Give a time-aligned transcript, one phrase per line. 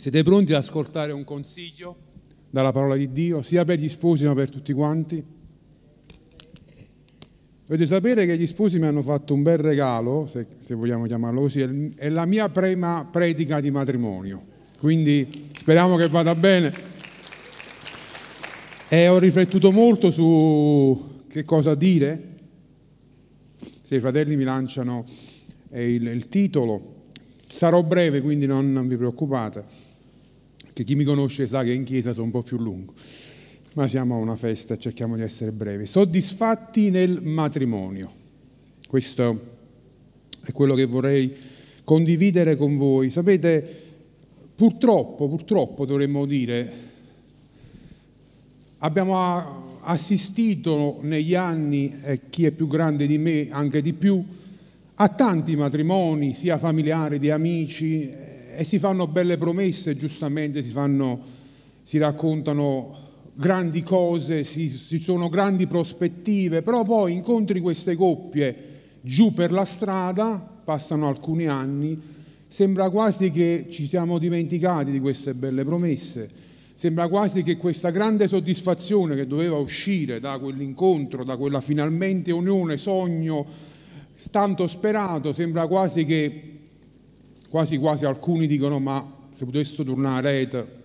[0.00, 1.94] Siete pronti ad ascoltare un consiglio
[2.48, 5.22] dalla parola di Dio, sia per gli sposi ma per tutti quanti?
[7.66, 11.42] Dovete sapere che gli sposi mi hanno fatto un bel regalo, se, se vogliamo chiamarlo
[11.42, 14.42] così, è la mia prima predica di matrimonio,
[14.78, 16.72] quindi speriamo che vada bene.
[18.88, 22.28] E ho riflettuto molto su che cosa dire.
[23.82, 25.04] Se i fratelli mi lanciano
[25.72, 27.02] il, il titolo,
[27.46, 29.88] sarò breve, quindi non, non vi preoccupate
[30.80, 32.94] che chi mi conosce sa che in chiesa sono un po' più lungo,
[33.74, 35.84] ma siamo a una festa cerchiamo di essere brevi.
[35.84, 38.10] Soddisfatti nel matrimonio.
[38.88, 39.40] Questo
[40.42, 41.36] è quello che vorrei
[41.84, 43.10] condividere con voi.
[43.10, 43.62] Sapete,
[44.54, 46.72] purtroppo, purtroppo dovremmo dire,
[48.78, 54.24] abbiamo assistito negli anni, e chi è più grande di me anche di più,
[54.94, 58.28] a tanti matrimoni, sia familiari, di amici,
[58.60, 61.18] e si fanno belle promesse, giustamente si, fanno,
[61.82, 62.94] si raccontano
[63.32, 68.56] grandi cose, si, ci sono grandi prospettive, però poi incontri queste coppie
[69.00, 71.98] giù per la strada, passano alcuni anni,
[72.48, 76.28] sembra quasi che ci siamo dimenticati di queste belle promesse,
[76.74, 82.76] sembra quasi che questa grande soddisfazione che doveva uscire da quell'incontro, da quella finalmente unione,
[82.76, 83.46] sogno
[84.30, 86.59] tanto sperato, sembra quasi che
[87.50, 90.78] quasi quasi alcuni dicono ma se potessero tornare a rete.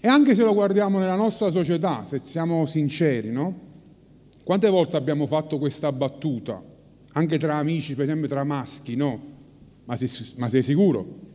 [0.00, 3.58] E anche se lo guardiamo nella nostra società, se siamo sinceri, no?
[4.44, 6.62] Quante volte abbiamo fatto questa battuta,
[7.12, 9.18] anche tra amici, per esempio tra maschi, no?
[9.86, 11.32] Ma sei, ma sei sicuro?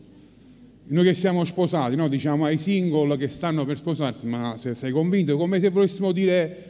[0.83, 2.07] Noi che siamo sposati, no?
[2.07, 5.37] diciamo ai single che stanno per sposarsi, ma se sei convinto?
[5.37, 6.63] Come se volessimo dire,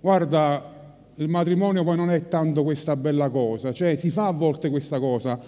[0.00, 4.70] guarda, il matrimonio poi non è tanto questa bella cosa, cioè si fa a volte
[4.70, 5.38] questa cosa,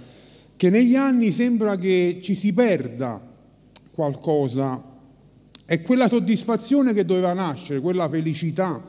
[0.57, 3.21] che negli anni sembra che ci si perda
[3.93, 4.83] qualcosa
[5.67, 8.83] e quella soddisfazione che doveva nascere, quella felicità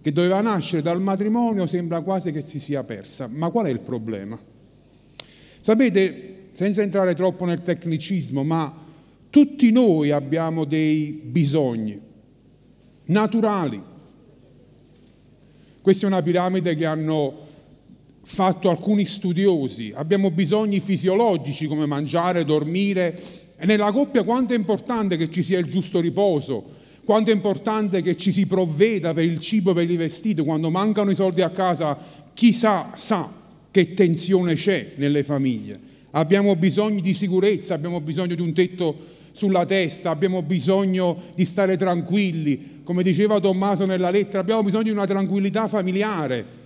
[0.00, 3.28] che doveva nascere dal matrimonio sembra quasi che si sia persa.
[3.28, 4.38] Ma qual è il problema?
[5.60, 8.74] Sapete, senza entrare troppo nel tecnicismo, ma
[9.30, 11.98] tutti noi abbiamo dei bisogni
[13.06, 13.82] naturali.
[15.80, 17.34] Questa è una piramide che hanno
[18.24, 19.92] fatto alcuni studiosi.
[19.94, 23.18] Abbiamo bisogni fisiologici come mangiare, dormire.
[23.56, 26.64] E nella coppia quanto è importante che ci sia il giusto riposo,
[27.04, 30.42] quanto è importante che ci si provveda per il cibo, per i vestiti.
[30.42, 31.96] Quando mancano i soldi a casa,
[32.32, 33.40] chissà sa
[33.70, 35.90] che tensione c'è nelle famiglie.
[36.12, 41.76] Abbiamo bisogno di sicurezza, abbiamo bisogno di un tetto sulla testa, abbiamo bisogno di stare
[41.76, 42.80] tranquilli.
[42.84, 46.60] Come diceva Tommaso nella lettera, abbiamo bisogno di una tranquillità familiare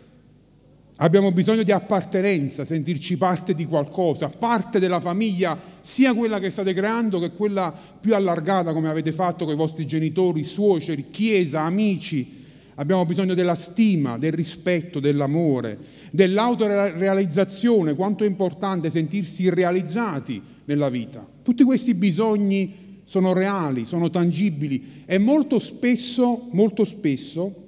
[0.99, 6.73] Abbiamo bisogno di appartenenza, sentirci parte di qualcosa, parte della famiglia, sia quella che state
[6.73, 7.71] creando che quella
[8.01, 12.45] più allargata come avete fatto con i vostri genitori, suoceri, chiesa, amici.
[12.77, 15.79] Abbiamo bisogno della stima, del rispetto, dell'amore,
[16.13, 21.29] dell'autorealizzazione, quanto è importante sentirsi realizzati nella vita.
[21.43, 27.65] Tutti questi bisogni sono reali, sono tangibili e molto spesso, molto spesso,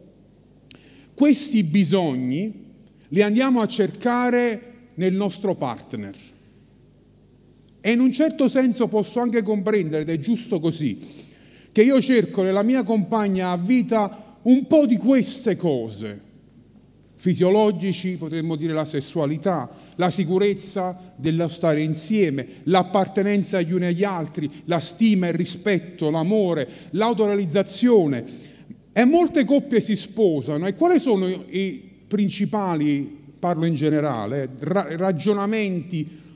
[1.13, 2.68] questi bisogni
[3.09, 6.15] li andiamo a cercare nel nostro partner.
[7.81, 10.99] E in un certo senso posso anche comprendere, ed è giusto così,
[11.73, 16.27] che io cerco nella mia compagna a vita un po' di queste cose,
[17.15, 24.51] fisiologici, potremmo dire la sessualità, la sicurezza dello stare insieme, l'appartenenza agli uni agli altri,
[24.65, 28.25] la stima, il rispetto, l'amore, l'autorealizzazione.
[28.93, 36.27] E molte coppie si sposano e quali sono i principali, parlo in generale, ragionamenti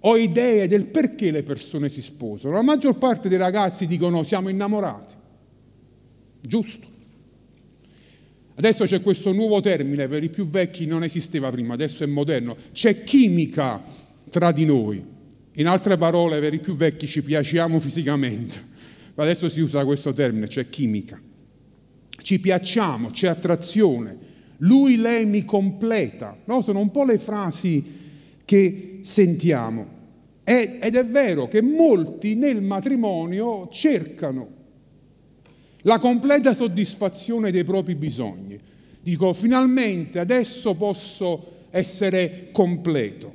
[0.00, 2.54] o idee del perché le persone si sposano.
[2.54, 5.14] La maggior parte dei ragazzi dicono siamo innamorati.
[6.40, 6.86] Giusto.
[8.54, 12.56] Adesso c'è questo nuovo termine, per i più vecchi non esisteva prima, adesso è moderno.
[12.72, 13.82] C'è chimica
[14.30, 15.04] tra di noi.
[15.52, 18.66] In altre parole, per i più vecchi ci piacciamo fisicamente.
[19.14, 21.20] Adesso si usa questo termine, c'è chimica.
[22.20, 24.16] Ci piacciamo, c'è attrazione,
[24.58, 26.36] lui, lei mi completa.
[26.44, 26.62] No?
[26.62, 27.84] Sono un po' le frasi
[28.44, 29.96] che sentiamo.
[30.44, 34.56] Ed è vero che molti nel matrimonio cercano
[35.82, 38.58] la completa soddisfazione dei propri bisogni.
[39.00, 43.30] Dico, finalmente adesso posso essere completo.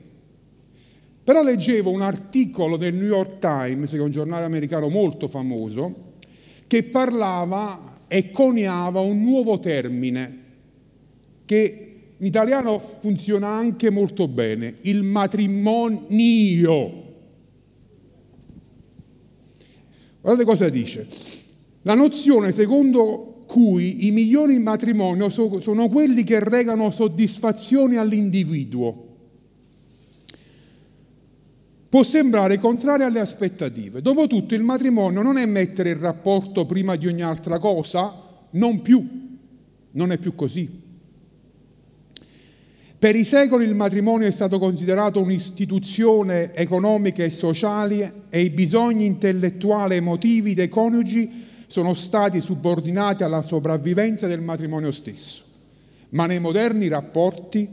[1.23, 6.13] Però leggevo un articolo del New York Times, che è un giornale americano molto famoso,
[6.65, 10.42] che parlava e coniava un nuovo termine
[11.45, 11.87] che
[12.17, 17.01] in italiano funziona anche molto bene, il matrimonio.
[20.21, 21.07] Guardate cosa dice.
[21.81, 29.11] La nozione secondo cui i migliori matrimoni sono quelli che regano soddisfazione all'individuo
[31.93, 34.01] può sembrare contraria alle aspettative.
[34.01, 39.37] Dopotutto il matrimonio non è mettere il rapporto prima di ogni altra cosa, non più,
[39.91, 40.82] non è più così.
[43.03, 49.03] Per i secoli il matrimonio è stato considerato un'istituzione economica e sociale e i bisogni
[49.03, 55.43] intellettuali e emotivi dei coniugi sono stati subordinati alla sopravvivenza del matrimonio stesso.
[56.11, 57.67] Ma nei moderni rapporti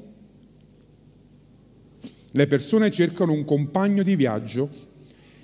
[2.33, 4.69] le persone cercano un compagno di viaggio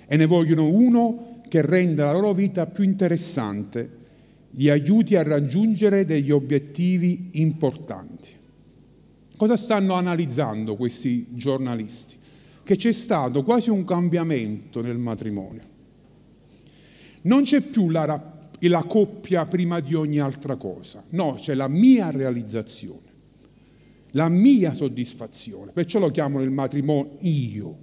[0.05, 3.89] e ne vogliono uno che renda la loro vita più interessante,
[4.51, 8.35] gli aiuti a raggiungere degli obiettivi importanti.
[9.37, 12.15] Cosa stanno analizzando questi giornalisti?
[12.63, 15.61] Che c'è stato quasi un cambiamento nel matrimonio.
[17.21, 22.11] Non c'è più la, la coppia prima di ogni altra cosa, no, c'è la mia
[22.11, 23.07] realizzazione
[24.11, 27.77] la mia soddisfazione, perciò lo chiamano il matrimonio io.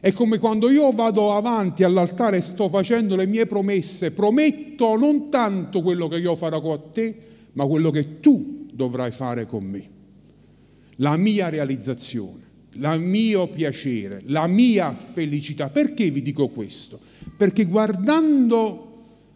[0.00, 5.28] È come quando io vado avanti all'altare e sto facendo le mie promesse, prometto non
[5.28, 7.16] tanto quello che io farò con te,
[7.52, 9.98] ma quello che tu dovrai fare con me.
[10.96, 12.42] La mia realizzazione,
[12.72, 15.68] il mio piacere, la mia felicità.
[15.68, 16.98] Perché vi dico questo?
[17.36, 18.86] Perché guardando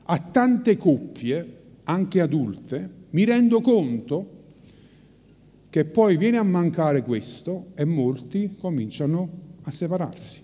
[0.04, 4.30] a tante coppie, anche adulte, mi rendo conto
[5.68, 9.28] che poi viene a mancare questo e molti cominciano
[9.62, 10.40] a separarsi.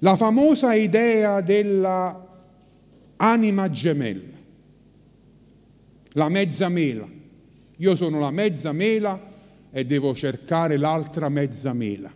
[0.00, 2.26] La famosa idea della
[3.16, 4.35] anima gemella,
[6.16, 7.08] la mezza mela.
[7.78, 9.34] Io sono la mezza mela
[9.70, 12.10] e devo cercare l'altra mezza mela,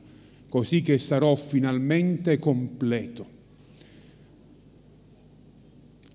[0.49, 3.39] così che sarò finalmente completo.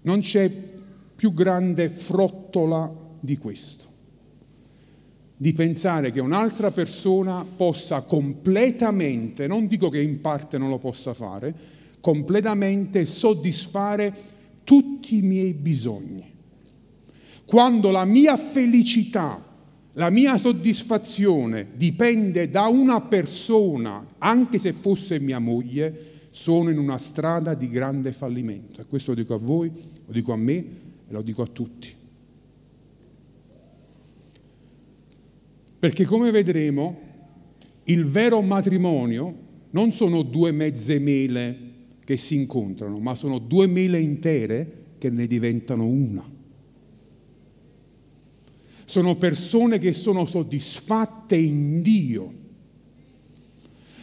[0.02, 0.52] Non c'è
[1.16, 3.84] più grande frottola di questo
[5.38, 11.14] di pensare che un'altra persona possa completamente, non dico che in parte non lo possa
[11.14, 11.54] fare,
[12.00, 14.16] completamente soddisfare
[14.64, 16.35] tutti i miei bisogni.
[17.46, 19.44] Quando la mia felicità,
[19.94, 26.98] la mia soddisfazione dipende da una persona, anche se fosse mia moglie, sono in una
[26.98, 28.82] strada di grande fallimento.
[28.82, 29.72] E questo lo dico a voi,
[30.06, 30.66] lo dico a me e
[31.08, 31.94] lo dico a tutti.
[35.80, 37.00] Perché come vedremo,
[37.86, 41.58] il vero matrimonio non sono due mezze mele
[42.04, 46.35] che si incontrano, ma sono due mele intere che ne diventano una.
[48.86, 52.34] Sono persone che sono soddisfatte in Dio,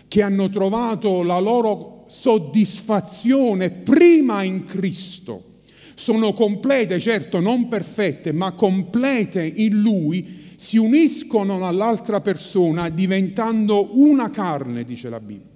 [0.08, 5.50] che hanno trovato la loro soddisfazione prima in Cristo.
[5.94, 14.30] Sono complete, certo non perfette, ma complete in Lui si uniscono all'altra persona diventando una
[14.30, 15.51] carne, dice la Bibbia.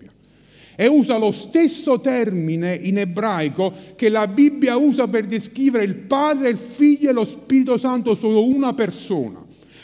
[0.76, 6.50] E usa lo stesso termine in ebraico che la Bibbia usa per descrivere il Padre,
[6.50, 9.43] il Figlio e lo Spirito Santo sono una persona.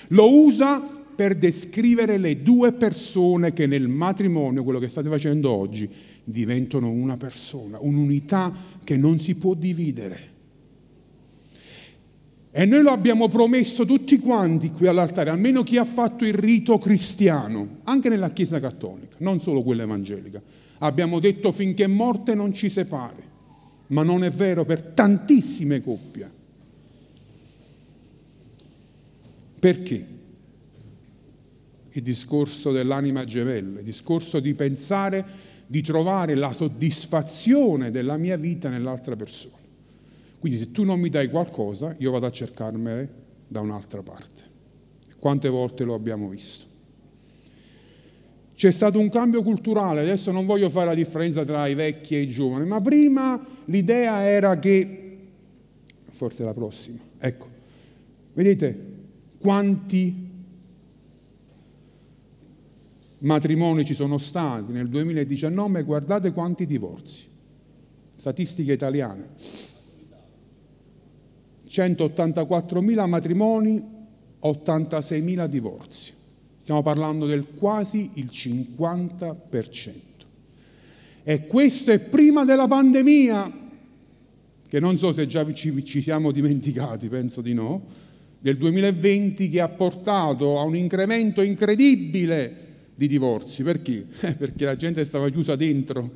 [0.09, 0.81] Lo usa
[1.15, 5.89] per descrivere le due persone che nel matrimonio, quello che state facendo oggi,
[6.25, 8.53] diventano una persona, un'unità
[8.85, 10.31] che non si può dividere.
[12.51, 16.77] E noi lo abbiamo promesso tutti quanti qui all'altare, almeno chi ha fatto il rito
[16.77, 20.43] cristiano, anche nella Chiesa cattolica, non solo quella evangelica.
[20.83, 23.23] Abbiamo detto finché morte non ci separi,
[23.89, 26.31] ma non è vero per tantissime coppie.
[29.61, 30.07] Perché?
[31.91, 35.25] Il discorso dell'anima gemella, il discorso di pensare
[35.69, 39.55] di trovare la soddisfazione della mia vita nell'altra persona.
[40.41, 43.09] Quindi se tu non mi dai qualcosa, io vado a cercarmene
[43.47, 44.51] da un'altra parte.
[45.17, 46.72] Quante volte lo abbiamo visto?
[48.55, 52.21] C'è stato un cambio culturale, adesso non voglio fare la differenza tra i vecchi e
[52.21, 55.19] i giovani, ma prima l'idea era che,
[56.11, 57.49] forse la prossima, ecco,
[58.35, 58.91] vedete
[59.39, 60.31] quanti
[63.19, 67.25] matrimoni ci sono stati nel 2019, guardate quanti divorzi,
[68.17, 69.31] statistiche italiane.
[71.69, 73.83] 184.000 matrimoni,
[74.43, 76.13] 86.000 divorzi.
[76.63, 79.91] Stiamo parlando del quasi il 50%.
[81.25, 83.53] E questo è prima della pandemia,
[84.69, 87.83] che non so se già ci, ci siamo dimenticati, penso di no,
[88.39, 92.57] del 2020 che ha portato a un incremento incredibile
[92.95, 93.65] di divorzi.
[93.65, 94.07] Perché?
[94.39, 96.13] Perché la gente stava chiusa dentro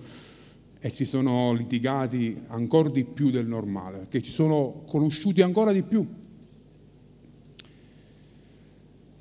[0.79, 5.83] e si sono litigati ancora di più del normale, perché ci sono conosciuti ancora di
[5.83, 6.07] più.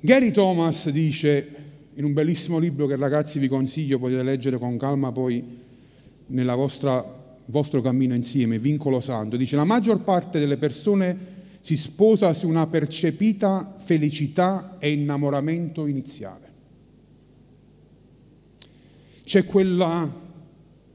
[0.06, 1.48] Gary Thomas dice
[1.94, 5.44] in un bellissimo libro che ragazzi vi consiglio, potete leggere con calma poi
[6.26, 6.54] nel
[7.46, 12.68] vostro cammino insieme, Vincolo Santo, dice la maggior parte delle persone si sposa su una
[12.68, 16.52] percepita felicità e innamoramento iniziale.
[19.24, 20.08] C'è quella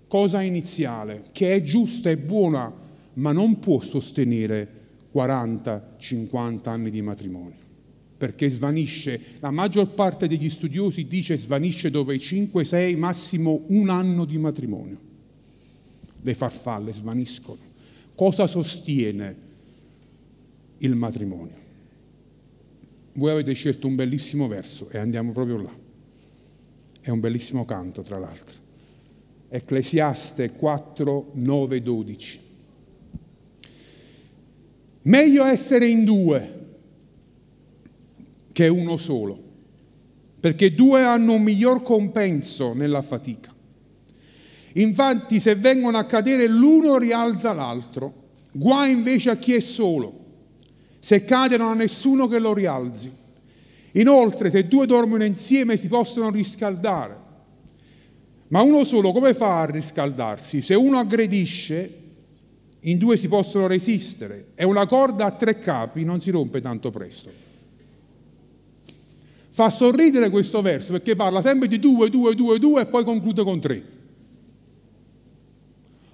[0.08, 2.74] cosa iniziale che è giusta e buona,
[3.16, 4.70] ma non può sostenere
[5.14, 7.70] 40-50 anni di matrimonio,
[8.22, 9.20] perché svanisce.
[9.40, 15.00] La maggior parte degli studiosi dice svanisce dopo i 5-6, massimo un anno di matrimonio.
[16.22, 17.58] Le farfalle svaniscono.
[18.14, 19.36] Cosa sostiene
[20.78, 21.56] il matrimonio.
[23.14, 25.74] Voi avete scelto un bellissimo verso e andiamo proprio là.
[27.02, 28.56] È un bellissimo canto, tra l'altro.
[29.50, 32.40] Ecclesiaste 4, 9, 12.
[35.02, 36.60] Meglio essere in due
[38.52, 39.40] che uno solo,
[40.40, 43.54] perché due hanno un miglior compenso nella fatica.
[44.74, 48.14] Infatti se vengono a cadere l'uno rialza l'altro,
[48.52, 50.20] guai invece a chi è solo
[51.04, 53.12] se cade non ha nessuno che lo rialzi.
[53.94, 57.18] Inoltre, se due dormono insieme si possono riscaldare.
[58.50, 60.62] Ma uno solo come fa a riscaldarsi?
[60.62, 62.00] Se uno aggredisce,
[62.82, 66.92] in due si possono resistere e una corda a tre capi non si rompe tanto
[66.92, 67.32] presto.
[69.54, 73.44] Fa sorridere questo verso perché parla sempre di due, due, due, due e poi conclude
[73.44, 73.84] con tre.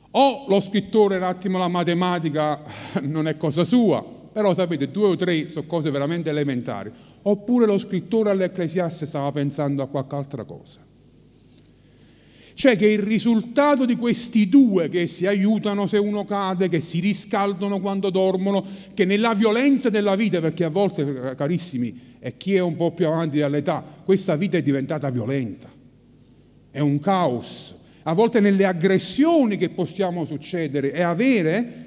[0.10, 2.60] O lo scrittore un attimo la matematica
[3.04, 6.92] non è cosa sua, però sapete, due o tre sono cose veramente elementari.
[7.24, 10.86] Oppure lo scrittore all'Ecclesiaste stava pensando a qualche altra cosa.
[12.56, 17.00] Cioè che il risultato di questi due che si aiutano se uno cade, che si
[17.00, 18.66] riscaldano quando dormono,
[18.96, 23.08] che nella violenza della vita, perché a volte, carissimi, e chi è un po' più
[23.08, 25.70] avanti dall'età, questa vita è diventata violenta,
[26.72, 27.76] è un caos.
[28.04, 31.86] A volte nelle aggressioni che possiamo succedere e avere,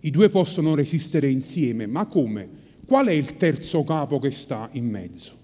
[0.00, 2.48] i due possono resistere insieme, ma come?
[2.84, 5.40] Qual è il terzo capo che sta in mezzo?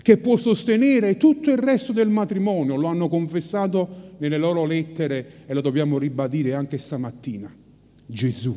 [0.00, 5.54] Che può sostenere tutto il resto del matrimonio, lo hanno confessato nelle loro lettere e
[5.54, 7.52] lo dobbiamo ribadire anche stamattina.
[8.06, 8.56] Gesù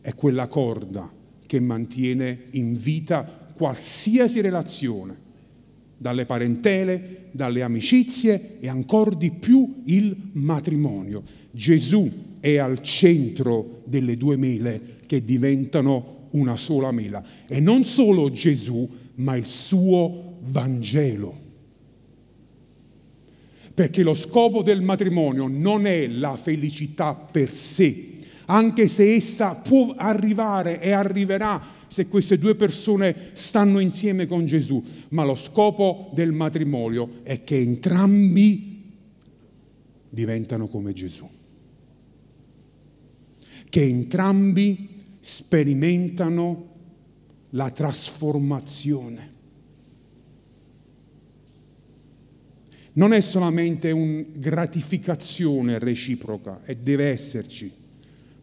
[0.00, 1.16] è quella corda
[1.48, 3.24] che mantiene in vita
[3.56, 5.16] qualsiasi relazione,
[5.96, 11.22] dalle parentele, dalle amicizie e ancora di più il matrimonio.
[11.50, 17.24] Gesù è al centro delle due mele che diventano una sola mela.
[17.48, 21.46] E non solo Gesù, ma il suo Vangelo.
[23.72, 28.17] Perché lo scopo del matrimonio non è la felicità per sé,
[28.50, 34.82] anche se essa può arrivare e arriverà se queste due persone stanno insieme con Gesù,
[35.10, 38.92] ma lo scopo del matrimonio è che entrambi
[40.08, 41.28] diventano come Gesù.
[43.68, 44.88] Che entrambi
[45.20, 46.68] sperimentano
[47.50, 49.36] la trasformazione.
[52.94, 57.77] Non è solamente una gratificazione reciproca, e deve esserci,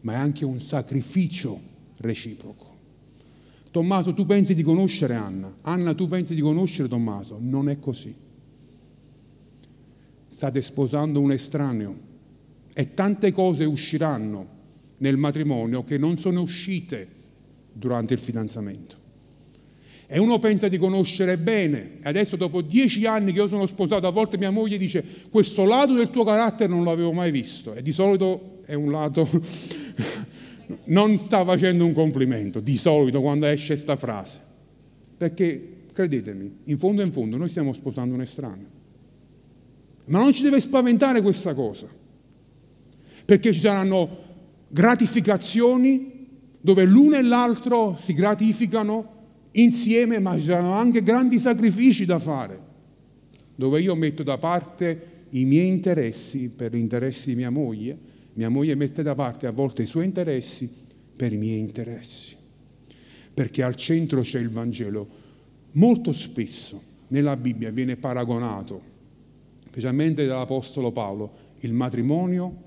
[0.06, 1.60] ma è anche un sacrificio
[1.96, 2.74] reciproco.
[3.72, 5.52] Tommaso, tu pensi di conoscere Anna?
[5.62, 7.38] Anna, tu pensi di conoscere Tommaso?
[7.40, 8.14] Non è così.
[10.28, 11.96] State sposando un estraneo
[12.72, 14.46] e tante cose usciranno
[14.98, 17.08] nel matrimonio che non sono uscite
[17.72, 18.94] durante il fidanzamento.
[20.06, 24.06] E uno pensa di conoscere bene, e adesso dopo dieci anni che io sono sposato,
[24.06, 27.82] a volte mia moglie dice questo lato del tuo carattere non l'avevo mai visto, e
[27.82, 29.28] di solito è un lato,
[30.84, 34.40] non sta facendo un complimento, di solito quando esce questa frase,
[35.16, 38.66] perché credetemi, in fondo in fondo noi stiamo sposando un estraneo,
[40.06, 41.88] ma non ci deve spaventare questa cosa,
[43.24, 44.24] perché ci saranno
[44.68, 46.14] gratificazioni
[46.60, 49.14] dove l'uno e l'altro si gratificano
[49.52, 52.58] insieme, ma ci saranno anche grandi sacrifici da fare,
[53.54, 57.98] dove io metto da parte i miei interessi per gli interessi di mia moglie,
[58.36, 60.70] mia moglie mette da parte a volte i suoi interessi
[61.16, 62.36] per i miei interessi,
[63.32, 65.24] perché al centro c'è il Vangelo.
[65.72, 68.82] Molto spesso nella Bibbia viene paragonato,
[69.66, 72.64] specialmente dall'Apostolo Paolo, il matrimonio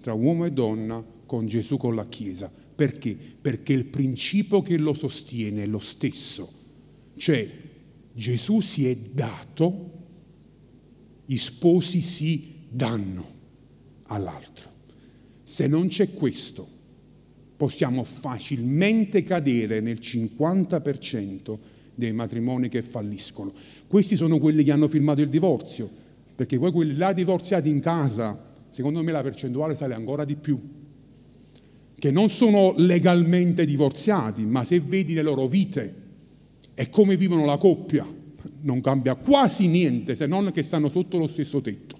[0.00, 2.50] tra uomo e donna con Gesù, con la Chiesa.
[2.74, 3.16] Perché?
[3.40, 6.52] Perché il principio che lo sostiene è lo stesso.
[7.16, 7.48] Cioè
[8.12, 9.90] Gesù si è dato,
[11.26, 13.36] gli sposi si danno.
[14.10, 14.77] all'altro.
[15.48, 16.68] Se non c'è questo,
[17.56, 21.58] possiamo facilmente cadere nel 50%
[21.94, 23.54] dei matrimoni che falliscono.
[23.86, 25.88] Questi sono quelli che hanno firmato il divorzio,
[26.34, 28.38] perché poi quelli là divorziati in casa,
[28.68, 30.60] secondo me la percentuale sale ancora di più,
[31.98, 35.94] che non sono legalmente divorziati, ma se vedi le loro vite
[36.74, 38.06] e come vivono la coppia,
[38.60, 41.96] non cambia quasi niente se non che stanno sotto lo stesso tetto.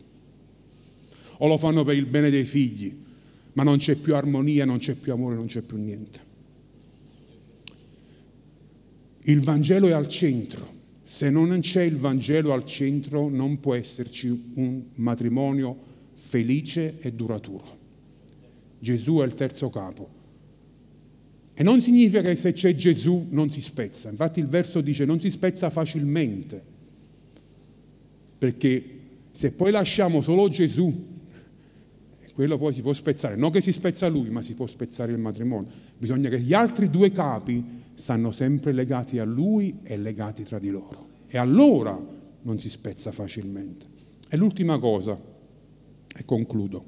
[1.39, 3.07] O lo fanno per il bene dei figli,
[3.59, 6.21] ma non c'è più armonia, non c'è più amore, non c'è più niente.
[9.23, 10.77] Il Vangelo è al centro.
[11.03, 15.77] Se non c'è il Vangelo al centro non può esserci un matrimonio
[16.15, 17.77] felice e duraturo.
[18.79, 20.09] Gesù è il terzo capo.
[21.53, 24.09] E non significa che se c'è Gesù non si spezza.
[24.09, 26.63] Infatti il verso dice non si spezza facilmente.
[28.39, 28.85] Perché
[29.33, 31.18] se poi lasciamo solo Gesù,
[32.39, 33.35] quello poi si può spezzare.
[33.35, 35.69] Non che si spezza lui, ma si può spezzare il matrimonio.
[35.99, 37.65] Bisogna che gli altri due capi
[37.95, 41.09] stanno sempre legati a lui e legati tra di loro.
[41.27, 42.01] E allora
[42.43, 43.87] non si spezza facilmente.
[44.29, 45.21] E l'ultima cosa,
[46.17, 46.85] e concludo.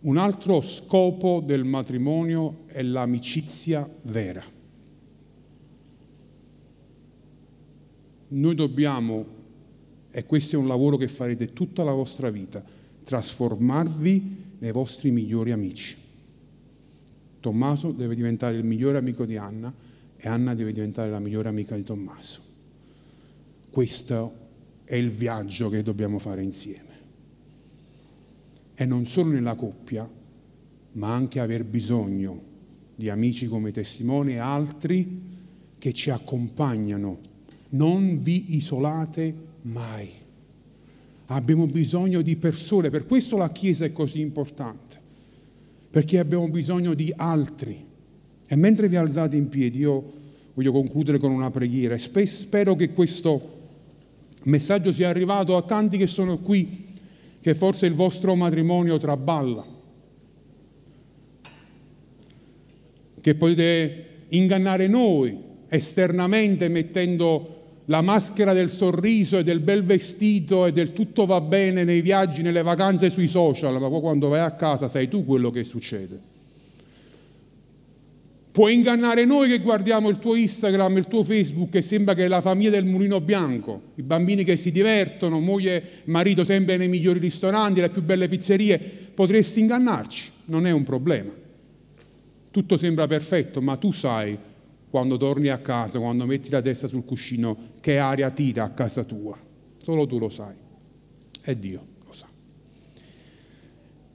[0.00, 4.44] Un altro scopo del matrimonio è l'amicizia vera.
[8.28, 9.24] Noi dobbiamo,
[10.10, 12.76] e questo è un lavoro che farete tutta la vostra vita,
[13.08, 15.96] trasformarvi nei vostri migliori amici.
[17.40, 19.72] Tommaso deve diventare il migliore amico di Anna
[20.14, 22.40] e Anna deve diventare la migliore amica di Tommaso.
[23.70, 24.34] Questo
[24.84, 26.96] è il viaggio che dobbiamo fare insieme
[28.74, 30.06] e non solo nella coppia,
[30.92, 32.42] ma anche aver bisogno
[32.94, 35.22] di amici come testimoni e altri
[35.78, 37.20] che ci accompagnano.
[37.70, 40.10] Non vi isolate mai.
[41.30, 44.98] Abbiamo bisogno di persone, per questo la Chiesa è così importante,
[45.90, 47.84] perché abbiamo bisogno di altri.
[48.46, 50.12] E mentre vi alzate in piedi, io
[50.54, 53.56] voglio concludere con una preghiera spero che questo
[54.44, 56.86] messaggio sia arrivato a tanti che sono qui
[57.40, 59.64] che forse il vostro matrimonio traballa,
[63.20, 65.36] che potete ingannare noi
[65.68, 67.57] esternamente mettendo
[67.90, 72.42] la maschera del sorriso e del bel vestito e del tutto va bene nei viaggi,
[72.42, 76.36] nelle vacanze sui social, ma poi quando vai a casa sai tu quello che succede.
[78.50, 82.28] Puoi ingannare noi che guardiamo il tuo Instagram, il tuo Facebook e sembra che è
[82.28, 86.88] la famiglia del mulino bianco, i bambini che si divertono, moglie e marito sempre nei
[86.88, 88.78] migliori ristoranti, le più belle pizzerie.
[88.78, 91.30] Potresti ingannarci, non è un problema.
[92.50, 94.36] Tutto sembra perfetto, ma tu sai
[94.90, 99.04] quando torni a casa, quando metti la testa sul cuscino, che aria tira a casa
[99.04, 99.38] tua.
[99.76, 100.54] Solo tu lo sai.
[101.42, 101.96] E Dio.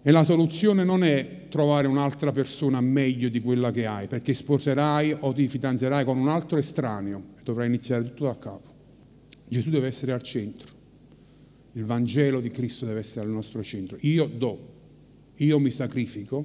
[0.05, 5.15] E la soluzione non è trovare un'altra persona meglio di quella che hai, perché sposerai
[5.21, 8.69] o ti fidanzerai con un altro estraneo e dovrai iniziare tutto da capo.
[9.47, 10.69] Gesù deve essere al centro.
[11.71, 13.97] Il Vangelo di Cristo deve essere al nostro centro.
[14.01, 14.73] Io do,
[15.36, 16.43] io mi sacrifico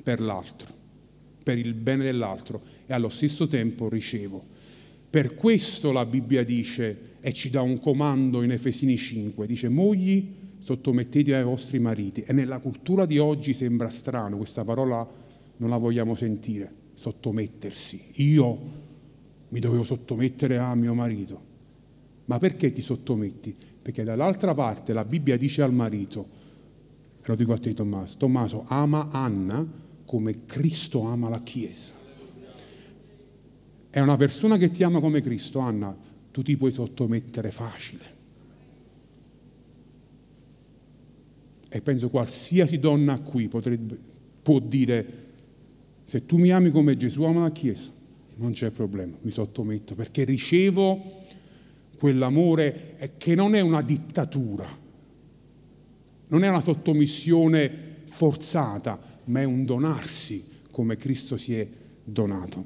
[0.00, 0.72] per l'altro,
[1.48, 4.44] per il bene dell'altro e allo stesso tempo ricevo.
[5.08, 10.30] Per questo la Bibbia dice e ci dà un comando in Efesini 5, dice mogli
[10.58, 12.20] sottomettetevi ai vostri mariti.
[12.20, 15.08] E nella cultura di oggi sembra strano, questa parola
[15.56, 17.98] non la vogliamo sentire, sottomettersi.
[18.16, 18.58] Io
[19.48, 21.40] mi dovevo sottomettere a mio marito.
[22.26, 23.56] Ma perché ti sottometti?
[23.80, 26.28] Perché dall'altra parte la Bibbia dice al marito,
[27.22, 31.92] e lo dico a te Tommaso, Tommaso ama Anna come Cristo ama la Chiesa.
[33.90, 35.94] È una persona che ti ama come Cristo, Anna,
[36.30, 38.04] tu ti puoi sottomettere facile.
[41.68, 43.98] E penso qualsiasi donna qui potrebbe,
[44.40, 45.26] può dire,
[46.04, 47.90] se tu mi ami come Gesù ama la Chiesa,
[48.36, 51.02] non c'è problema, mi sottometto, perché ricevo
[51.98, 54.66] quell'amore che non è una dittatura,
[56.28, 61.66] non è una sottomissione forzata, ma è un donarsi come Cristo si è
[62.02, 62.56] donato.